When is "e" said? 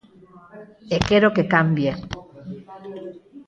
0.95-0.97